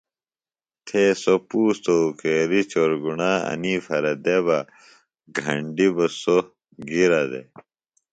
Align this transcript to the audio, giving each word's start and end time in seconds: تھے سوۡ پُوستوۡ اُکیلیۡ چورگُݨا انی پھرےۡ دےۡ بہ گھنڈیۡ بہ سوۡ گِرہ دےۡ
تھے 0.87 1.03
سوۡ 1.21 1.41
پُوستوۡ 1.47 2.01
اُکیلیۡ 2.09 2.67
چورگُݨا 2.71 3.31
انی 3.51 3.73
پھرےۡ 3.85 4.17
دےۡ 4.23 4.43
بہ 4.45 4.57
گھنڈیۡ 5.37 5.93
بہ 5.95 6.05
سوۡ 6.21 6.43
گِرہ 6.89 7.21
دےۡ 7.31 7.47